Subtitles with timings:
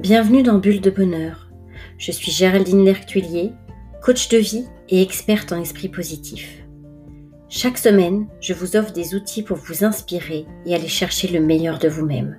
[0.00, 1.50] Bienvenue dans Bulle de Bonheur.
[1.98, 3.52] Je suis Géraldine Lertuillier,
[4.02, 6.64] coach de vie et experte en esprit positif.
[7.50, 11.78] Chaque semaine, je vous offre des outils pour vous inspirer et aller chercher le meilleur
[11.78, 12.38] de vous-même,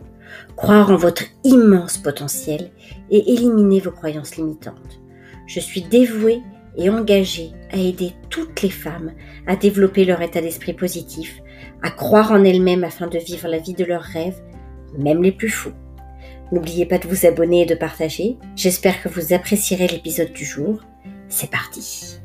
[0.55, 2.71] croire en votre immense potentiel
[3.11, 4.99] et éliminer vos croyances limitantes.
[5.45, 6.41] Je suis dévouée
[6.77, 9.11] et engagée à aider toutes les femmes
[9.45, 11.39] à développer leur état d'esprit positif,
[11.83, 14.41] à croire en elles-mêmes afin de vivre la vie de leurs rêves,
[14.97, 15.73] même les plus fous.
[16.51, 18.35] N'oubliez pas de vous abonner et de partager.
[18.57, 20.81] J'espère que vous apprécierez l'épisode du jour.
[21.29, 22.17] C'est parti.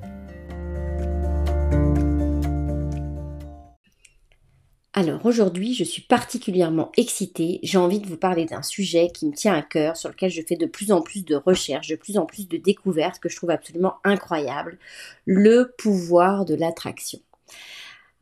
[4.93, 7.61] Alors aujourd'hui, je suis particulièrement excitée.
[7.63, 10.43] J'ai envie de vous parler d'un sujet qui me tient à cœur, sur lequel je
[10.43, 13.37] fais de plus en plus de recherches, de plus en plus de découvertes que je
[13.37, 14.79] trouve absolument incroyables.
[15.25, 17.21] Le pouvoir de l'attraction.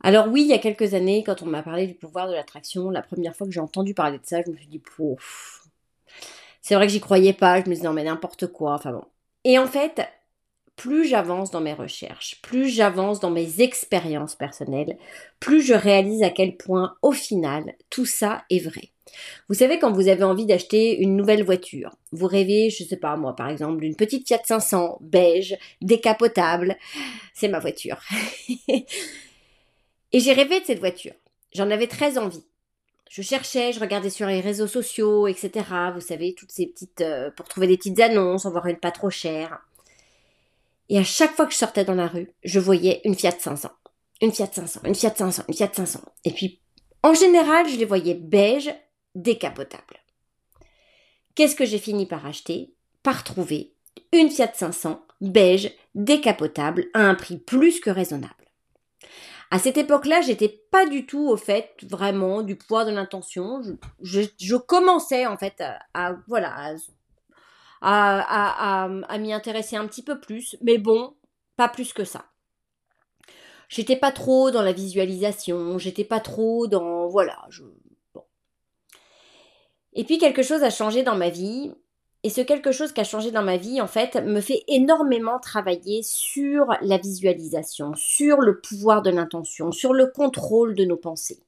[0.03, 2.91] Alors oui, il y a quelques années, quand on m'a parlé du pouvoir de l'attraction,
[2.91, 5.64] la première fois que j'ai entendu parler de ça, je me suis dit, pouf,
[6.61, 9.03] c'est vrai que j'y croyais pas, je me disais non mais n'importe quoi, enfin bon.
[9.43, 10.01] Et en fait,
[10.75, 14.97] plus j'avance dans mes recherches, plus j'avance dans mes expériences personnelles,
[15.39, 18.91] plus je réalise à quel point au final tout ça est vrai.
[19.47, 23.15] Vous savez quand vous avez envie d'acheter une nouvelle voiture, vous rêvez, je sais pas
[23.15, 26.75] moi par exemple, d'une petite Fiat 500 beige, décapotable,
[27.33, 27.99] c'est ma voiture.
[30.11, 31.13] Et j'ai rêvé de cette voiture.
[31.53, 32.43] J'en avais très envie
[33.09, 35.51] je cherchais, je regardais sur les réseaux sociaux, etc.
[35.93, 37.01] Vous savez, toutes ces petites.
[37.01, 39.59] Euh, pour trouver des petites annonces, en voir une pas trop chère.
[40.89, 43.69] Et à chaque fois que je sortais dans la rue, je voyais une Fiat 500.
[44.21, 45.99] Une Fiat 500, une Fiat 500, une Fiat 500.
[46.23, 46.59] Et puis,
[47.03, 48.73] en général, je les voyais beige,
[49.13, 49.99] décapotables.
[51.33, 52.73] Qu'est-ce que j'ai fini par acheter?
[53.03, 53.73] Par trouver
[54.13, 58.33] une Fiat 500 beige, décapotable, à un prix plus que raisonnable.
[59.55, 63.61] À cette époque-là, j'étais pas du tout au fait vraiment du poids de l'intention.
[64.01, 65.63] Je, commençais en fait
[65.93, 66.73] à, voilà
[67.81, 71.15] à, m'y intéresser un petit peu plus, mais bon,
[71.55, 72.25] pas plus que ça.
[73.69, 77.47] J'étais pas trop dans la visualisation, j'étais pas trop dans voilà.
[79.93, 81.71] Et puis quelque chose a changé dans ma vie
[82.25, 85.37] et ce quelque chose qui a changé dans ma vie, en fait, me fait énormément
[85.37, 91.43] travailler sur la visualisation, sur le pouvoir de l'intention, sur le contrôle de nos pensées.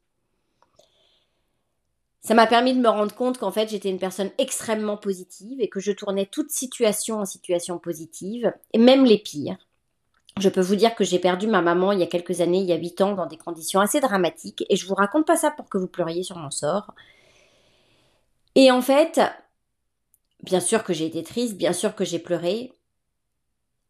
[2.21, 5.67] Ça m'a permis de me rendre compte qu'en fait j'étais une personne extrêmement positive et
[5.67, 9.57] que je tournais toute situation en situation positive, et même les pires.
[10.39, 12.67] Je peux vous dire que j'ai perdu ma maman il y a quelques années, il
[12.67, 15.49] y a 8 ans, dans des conditions assez dramatiques, et je vous raconte pas ça
[15.49, 16.93] pour que vous pleuriez sur mon sort.
[18.53, 19.19] Et en fait,
[20.47, 22.71] Bien sûr que j'ai été triste, bien sûr que j'ai pleuré,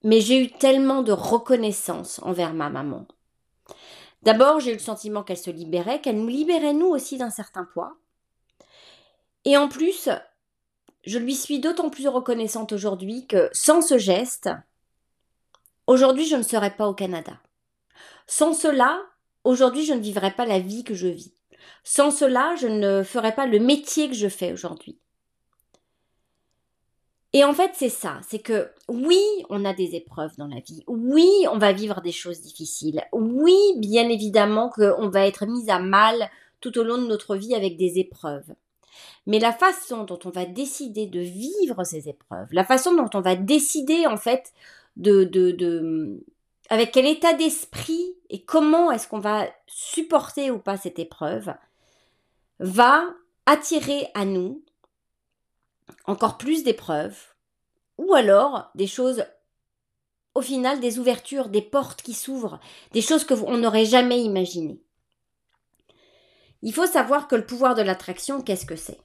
[0.03, 3.05] mais j'ai eu tellement de reconnaissance envers ma maman.
[4.23, 7.63] D'abord, j'ai eu le sentiment qu'elle se libérait, qu'elle nous libérait nous aussi d'un certain
[7.63, 7.97] poids.
[9.45, 10.09] Et en plus,
[11.03, 14.49] je lui suis d'autant plus reconnaissante aujourd'hui que sans ce geste,
[15.85, 17.39] aujourd'hui je ne serais pas au Canada.
[18.25, 18.99] Sans cela,
[19.43, 21.35] aujourd'hui je ne vivrais pas la vie que je vis.
[21.83, 24.97] Sans cela, je ne ferais pas le métier que je fais aujourd'hui.
[27.37, 29.21] Et en fait, c'est ça, c'est que oui,
[29.51, 33.55] on a des épreuves dans la vie, oui, on va vivre des choses difficiles, oui,
[33.77, 36.31] bien évidemment qu'on va être mis à mal
[36.61, 38.55] tout au long de notre vie avec des épreuves.
[39.27, 43.21] Mais la façon dont on va décider de vivre ces épreuves, la façon dont on
[43.21, 44.51] va décider en fait
[44.95, 46.25] de, de, de
[46.71, 51.53] avec quel état d'esprit et comment est-ce qu'on va supporter ou pas cette épreuve,
[52.59, 53.05] va
[53.45, 54.63] attirer à nous
[56.07, 57.17] encore plus d'épreuves,
[57.97, 59.25] ou alors des choses,
[60.33, 62.59] au final, des ouvertures, des portes qui s'ouvrent,
[62.93, 64.81] des choses que on n'aurait jamais imaginées.
[66.61, 68.99] Il faut savoir que le pouvoir de l'attraction, qu'est-ce que c'est?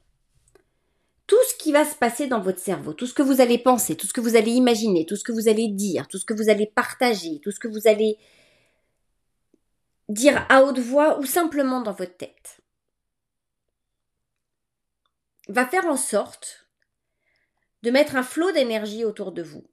[1.27, 3.95] Tout ce qui va se passer dans votre cerveau, tout ce que vous allez penser,
[3.95, 6.33] tout ce que vous allez imaginer, tout ce que vous allez dire, tout ce que
[6.33, 8.17] vous allez partager, tout ce que vous allez
[10.09, 12.61] dire à haute voix ou simplement dans votre tête,
[15.47, 16.62] va faire en sorte
[17.83, 19.65] de mettre un flot d'énergie autour de vous.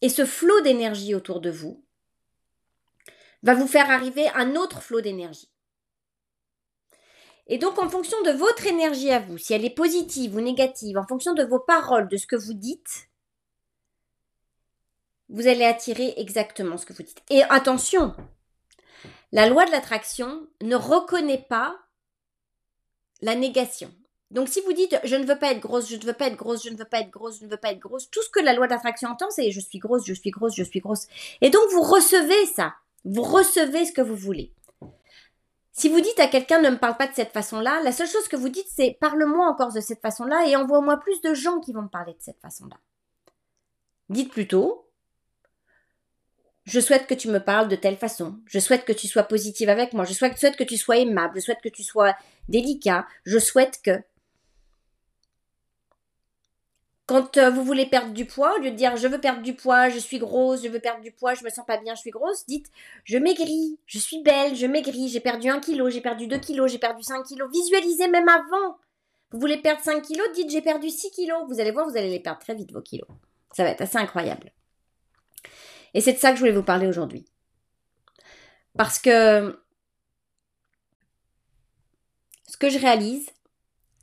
[0.00, 1.84] Et ce flot d'énergie autour de vous
[3.42, 5.48] va vous faire arriver un autre flot d'énergie.
[7.46, 10.98] Et donc en fonction de votre énergie à vous, si elle est positive ou négative,
[10.98, 13.08] en fonction de vos paroles, de ce que vous dites,
[15.28, 17.22] vous allez attirer exactement ce que vous dites.
[17.30, 18.14] Et attention,
[19.30, 21.78] la loi de l'attraction ne reconnaît pas
[23.22, 23.92] la négation.
[24.32, 26.36] Donc si vous dites je ne veux pas être grosse, je ne veux pas être
[26.36, 28.30] grosse, je ne veux pas être grosse, je ne veux pas être grosse, tout ce
[28.30, 31.06] que la loi d'attraction entend, c'est je suis grosse, je suis grosse, je suis grosse.
[31.40, 32.74] Et donc vous recevez ça.
[33.04, 34.52] Vous recevez ce que vous voulez.
[35.72, 38.28] Si vous dites à quelqu'un ne me parle pas de cette façon-là, la seule chose
[38.28, 41.72] que vous dites c'est parle-moi encore de cette façon-là et envoie-moi plus de gens qui
[41.72, 42.76] vont me parler de cette façon-là.
[44.08, 44.86] Dites plutôt
[46.64, 48.38] je souhaite que tu me parles de telle façon.
[48.46, 50.04] Je souhaite que tu sois positive avec moi.
[50.04, 51.34] Je souhaite, que tu sois aimable.
[51.36, 52.14] Je souhaite que tu sois
[52.48, 53.06] délicat.
[53.24, 54.00] Je souhaite que.
[57.12, 59.54] Quand euh, vous voulez perdre du poids, au lieu de dire je veux perdre du
[59.54, 62.00] poids, je suis grosse, je veux perdre du poids, je me sens pas bien, je
[62.00, 62.70] suis grosse, dites
[63.04, 66.72] je maigris, je suis belle, je maigris, j'ai perdu un kilo, j'ai perdu deux kilos,
[66.72, 67.50] j'ai perdu 5 kilos.
[67.52, 68.78] Visualisez même avant.
[69.30, 71.44] Vous voulez perdre 5 kilos, dites j'ai perdu 6 kilos.
[71.50, 73.08] Vous allez voir, vous allez les perdre très vite, vos kilos.
[73.52, 74.50] Ça va être assez incroyable.
[75.92, 77.26] Et c'est de ça que je voulais vous parler aujourd'hui.
[78.74, 79.60] Parce que
[82.48, 83.28] ce que je réalise,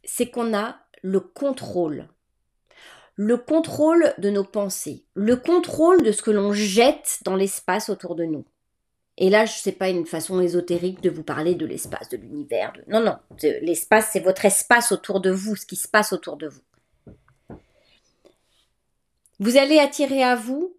[0.04, 2.08] c'est qu'on a le contrôle.
[3.22, 8.16] Le contrôle de nos pensées, le contrôle de ce que l'on jette dans l'espace autour
[8.16, 8.46] de nous.
[9.18, 12.72] Et là, ce n'est pas une façon ésotérique de vous parler de l'espace, de l'univers.
[12.88, 13.18] Non, non.
[13.62, 17.58] L'espace, c'est votre espace autour de vous, ce qui se passe autour de vous.
[19.40, 20.78] Vous allez attirer à vous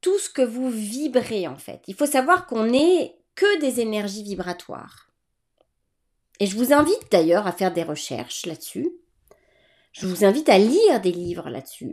[0.00, 1.82] tout ce que vous vibrez en fait.
[1.86, 5.10] Il faut savoir qu'on n'est que des énergies vibratoires.
[6.40, 8.90] Et je vous invite d'ailleurs à faire des recherches là-dessus.
[9.98, 11.92] Je vous invite à lire des livres là-dessus.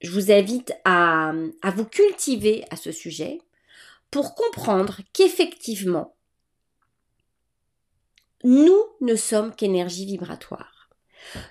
[0.00, 1.32] Je vous invite à,
[1.76, 3.40] vous cultiver à ce sujet
[4.10, 6.16] pour comprendre qu'effectivement,
[8.42, 10.90] nous ne sommes qu'énergie vibratoire.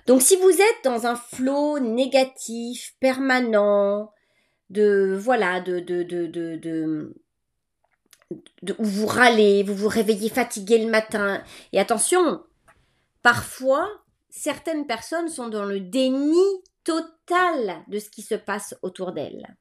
[0.06, 4.12] Donc si vous êtes dans un flot négatif, permanent,
[4.68, 7.14] de voilà de de de de,
[8.62, 11.42] de, vous râlez, vous vous réveillez fatigué le matin.
[11.72, 12.44] Et attention,
[13.22, 14.03] parfois
[14.34, 16.42] certaines personnes sont dans le déni
[16.82, 19.56] total de ce qui se passe autour d'elles.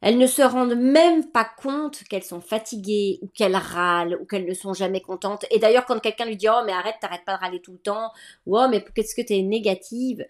[0.00, 4.46] Elles ne se rendent même pas compte qu'elles sont fatiguées ou qu'elles râlent ou qu'elles
[4.46, 5.44] ne sont jamais contentes.
[5.50, 7.78] Et d'ailleurs, quand quelqu'un lui dit Oh, mais arrête, t'arrêtes pas de râler tout le
[7.78, 8.10] temps,
[8.46, 10.26] ou Oh, mais qu'est-ce que t'es négative?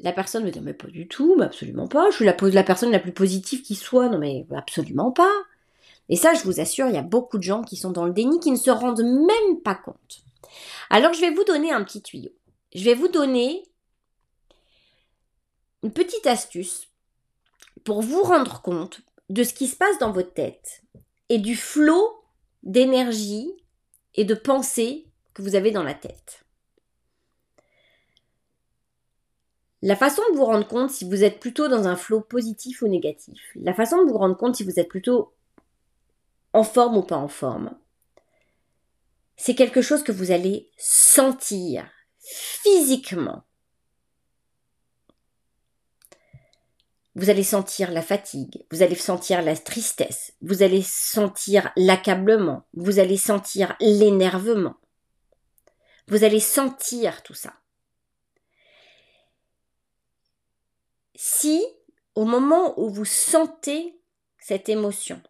[0.00, 2.10] La personne me dit mais pas du tout, mais absolument pas.
[2.10, 4.08] Je suis la, la personne la plus positive qui soit.
[4.08, 5.32] Non mais absolument pas.
[6.08, 8.12] Et ça, je vous assure, il y a beaucoup de gens qui sont dans le
[8.12, 10.25] déni qui ne se rendent même pas compte.
[10.90, 12.30] Alors je vais vous donner un petit tuyau.
[12.74, 13.62] Je vais vous donner
[15.82, 16.88] une petite astuce
[17.84, 20.82] pour vous rendre compte de ce qui se passe dans votre tête
[21.28, 22.22] et du flot
[22.62, 23.50] d'énergie
[24.14, 26.44] et de pensée que vous avez dans la tête.
[29.82, 32.88] La façon de vous rendre compte si vous êtes plutôt dans un flot positif ou
[32.88, 35.32] négatif, la façon de vous rendre compte si vous êtes plutôt
[36.52, 37.76] en forme ou pas en forme,
[39.36, 41.88] c'est quelque chose que vous allez sentir
[42.20, 43.44] physiquement.
[47.14, 52.98] Vous allez sentir la fatigue, vous allez sentir la tristesse, vous allez sentir l'accablement, vous
[52.98, 54.76] allez sentir l'énervement.
[56.08, 57.54] Vous allez sentir tout ça.
[61.16, 61.66] si
[62.14, 63.98] au moment où vous sentez
[64.38, 65.20] cette émotion,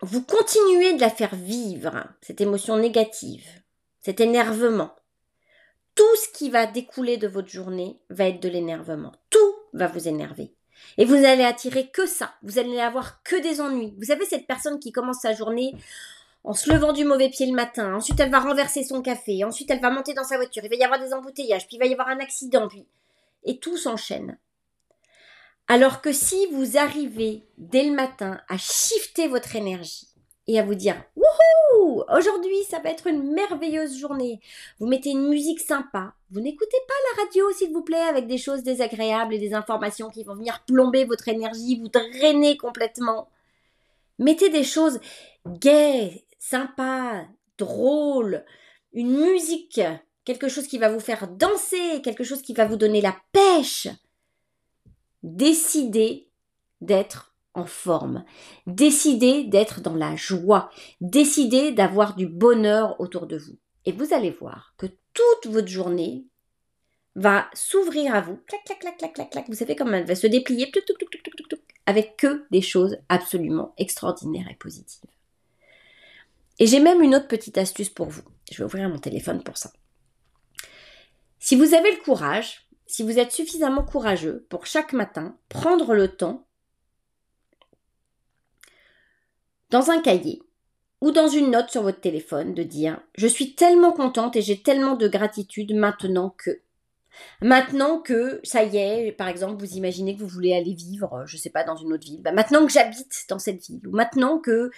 [0.00, 3.46] vous continuez de la faire vivre, cette émotion négative,
[4.00, 4.94] cet énervement,
[5.94, 9.12] tout ce qui va découler de votre journée va être de l'énervement.
[9.30, 10.52] Tout va vous énerver.
[10.98, 12.34] Et vous n'allez attirer que ça.
[12.42, 13.94] Vous allez avoir que des ennuis.
[13.96, 15.74] Vous savez, cette personne qui commence sa journée
[16.44, 19.68] en se levant du mauvais pied le matin, ensuite elle va renverser son café, ensuite
[19.70, 21.86] elle va monter dans sa voiture, il va y avoir des embouteillages, puis il va
[21.86, 22.86] y avoir un accident, puis...
[23.42, 24.38] Et tout s'enchaîne.
[25.68, 30.06] Alors que si vous arrivez dès le matin à shifter votre énergie
[30.46, 34.40] et à vous dire Wouhou Aujourd'hui, ça va être une merveilleuse journée.
[34.78, 36.14] Vous mettez une musique sympa.
[36.30, 40.08] Vous n'écoutez pas la radio, s'il vous plaît, avec des choses désagréables et des informations
[40.08, 43.28] qui vont venir plomber votre énergie, vous drainer complètement.
[44.20, 45.00] Mettez des choses
[45.46, 47.24] gaies, sympas,
[47.58, 48.44] drôles,
[48.92, 49.80] une musique,
[50.24, 53.88] quelque chose qui va vous faire danser, quelque chose qui va vous donner la pêche.
[55.26, 56.28] Décidez
[56.80, 58.24] d'être en forme.
[58.68, 60.70] Décidez d'être dans la joie.
[61.00, 63.56] Décidez d'avoir du bonheur autour de vous.
[63.86, 66.26] Et vous allez voir que toute votre journée
[67.16, 68.38] va s'ouvrir à vous.
[68.46, 69.48] Clac, clac, clac, clac, clac, clac.
[69.48, 70.70] Vous savez comment elle va se déplier.
[71.86, 75.10] avec que des choses absolument extraordinaires et positives.
[76.60, 78.22] Et j'ai même une autre petite astuce pour vous.
[78.52, 79.72] Je vais ouvrir mon téléphone pour ça.
[81.40, 86.08] Si vous avez le courage, si vous êtes suffisamment courageux pour chaque matin prendre le
[86.08, 86.46] temps
[89.70, 90.42] dans un cahier
[91.00, 94.62] ou dans une note sur votre téléphone de dire je suis tellement contente et j'ai
[94.62, 96.60] tellement de gratitude maintenant que
[97.40, 101.36] Maintenant que, ça y est, par exemple, vous imaginez que vous voulez aller vivre, je
[101.36, 102.22] sais pas, dans une autre ville.
[102.22, 104.70] Bah, maintenant que j'habite dans cette ville, ou maintenant que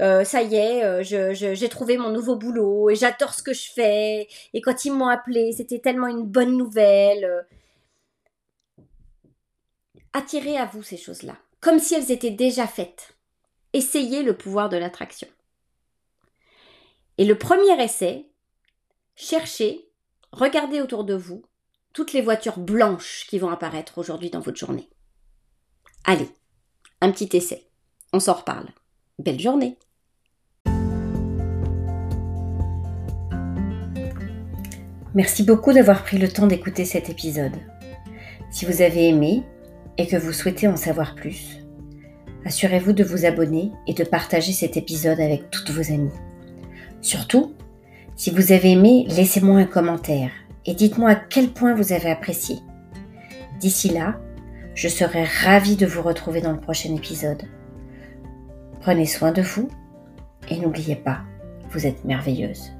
[0.00, 3.70] euh, ça y est, euh, j'ai trouvé mon nouveau boulot et j'adore ce que je
[3.70, 4.28] fais.
[4.54, 7.46] Et quand ils m'ont appelé, c'était tellement une bonne nouvelle.
[10.12, 13.16] Attirez à vous ces choses-là, comme si elles étaient déjà faites.
[13.72, 15.28] Essayez le pouvoir de l'attraction.
[17.18, 18.30] Et le premier essai,
[19.16, 19.90] cherchez,
[20.32, 21.42] regardez autour de vous
[21.92, 24.88] toutes les voitures blanches qui vont apparaître aujourd'hui dans votre journée.
[26.04, 26.28] Allez,
[27.00, 27.68] un petit essai.
[28.12, 28.68] On s'en reparle.
[29.18, 29.76] Belle journée.
[35.18, 37.56] Merci beaucoup d'avoir pris le temps d'écouter cet épisode.
[38.52, 39.42] Si vous avez aimé
[39.96, 41.66] et que vous souhaitez en savoir plus,
[42.44, 46.14] assurez-vous de vous abonner et de partager cet épisode avec toutes vos amies.
[47.00, 47.52] Surtout,
[48.14, 50.30] si vous avez aimé, laissez-moi un commentaire
[50.66, 52.54] et dites-moi à quel point vous avez apprécié.
[53.58, 54.20] D'ici là,
[54.76, 57.42] je serai ravie de vous retrouver dans le prochain épisode.
[58.82, 59.68] Prenez soin de vous
[60.48, 61.22] et n'oubliez pas,
[61.72, 62.70] vous êtes merveilleuse.